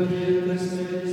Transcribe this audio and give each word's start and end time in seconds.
Dieu, 0.00 0.46
Testament, 0.46 1.11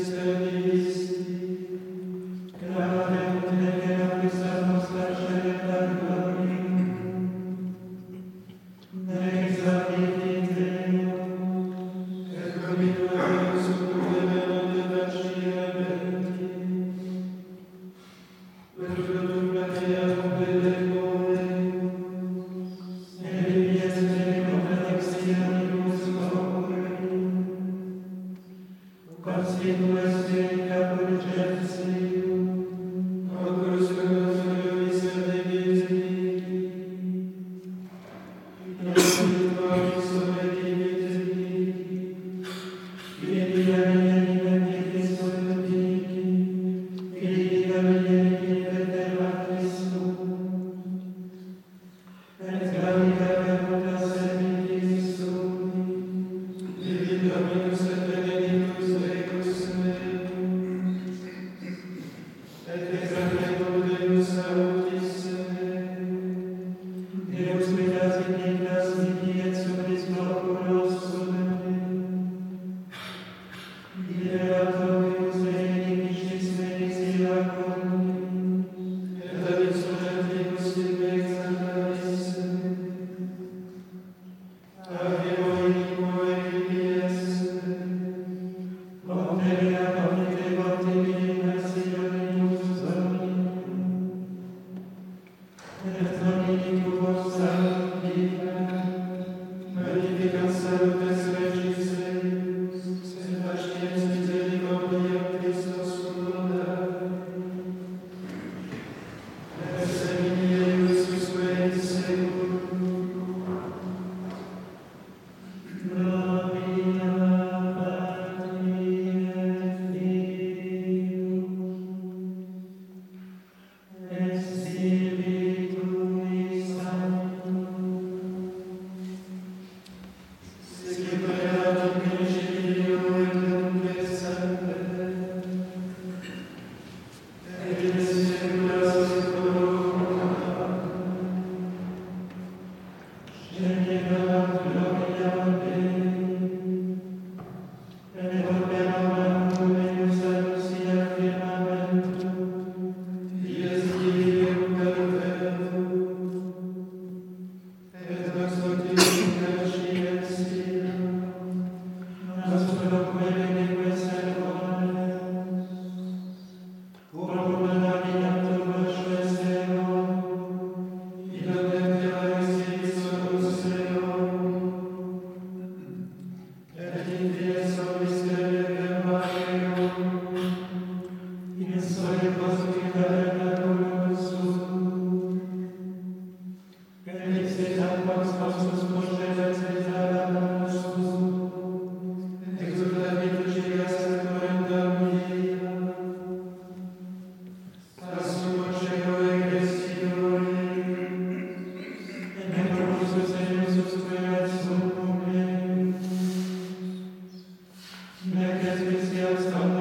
Permanens 208.79 209.11
in 209.51 209.78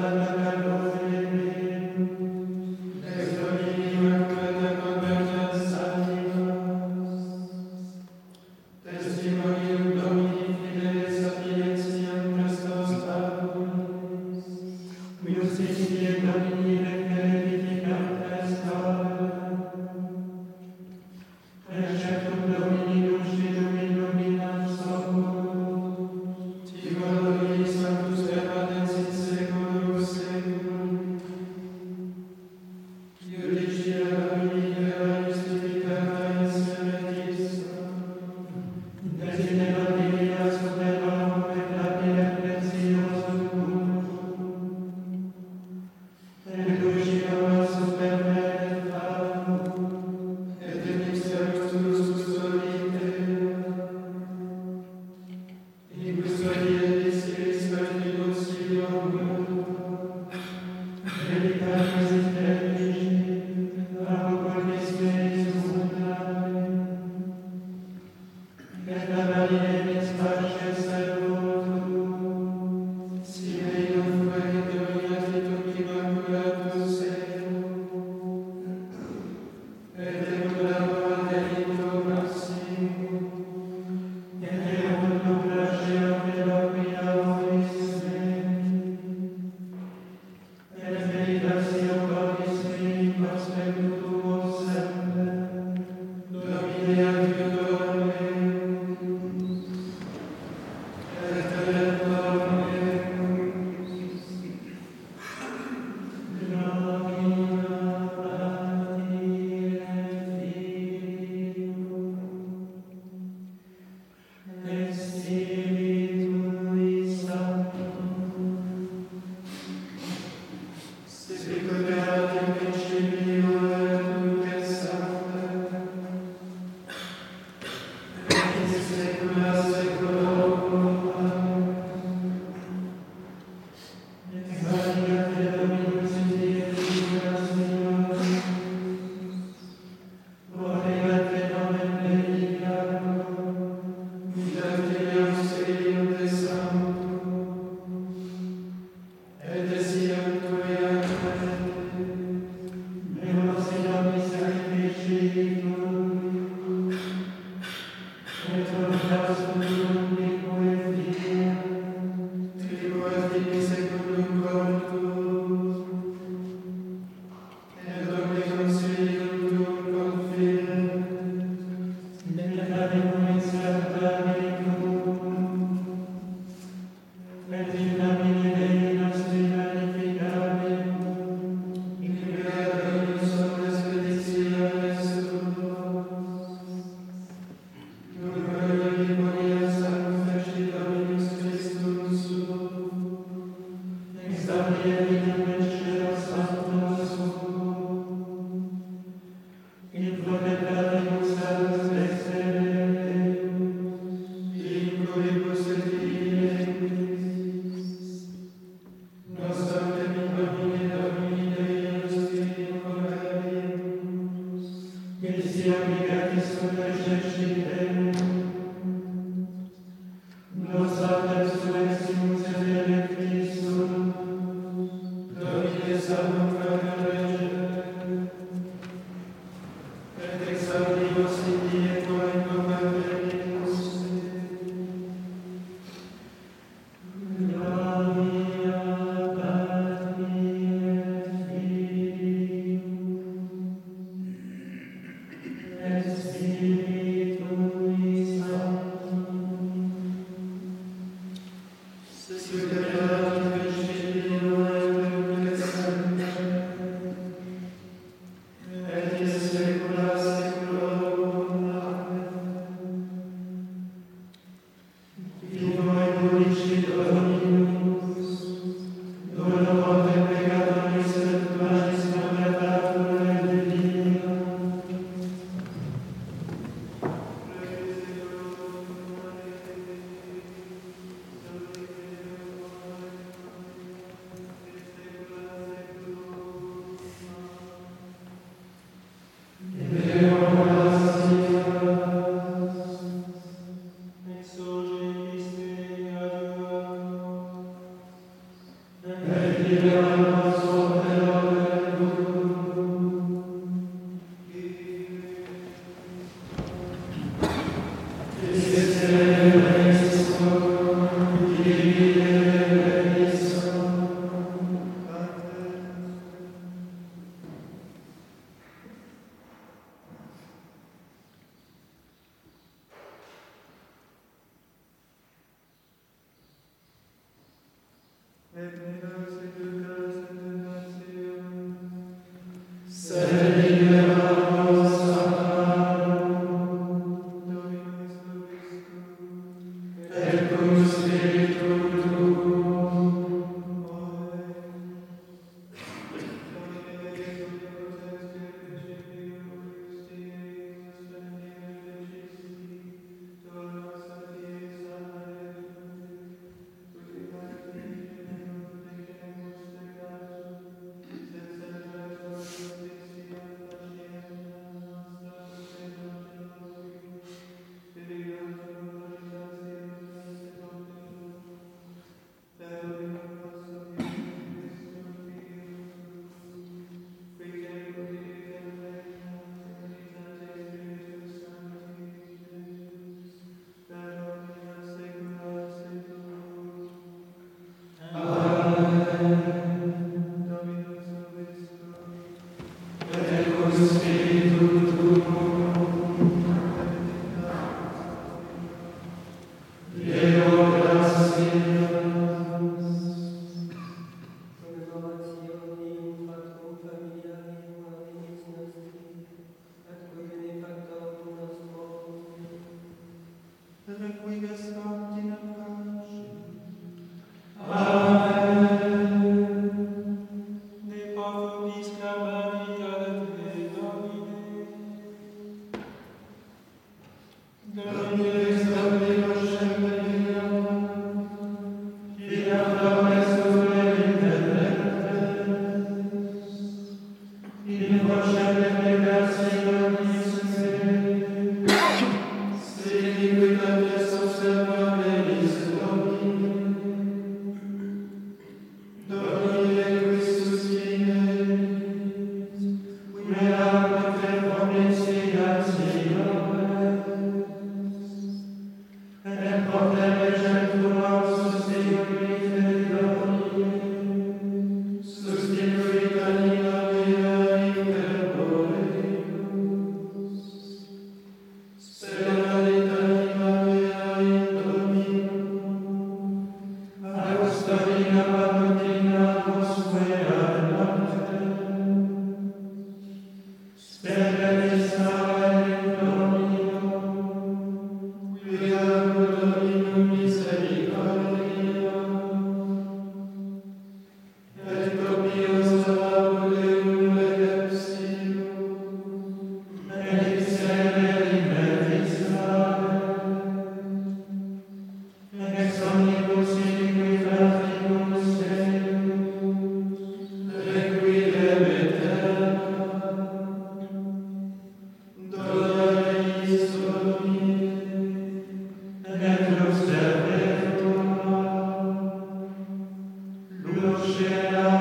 Amen. 524.21 524.78